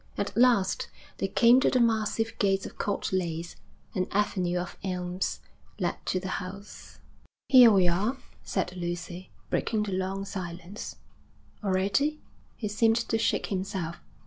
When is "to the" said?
1.59-1.79, 6.07-6.41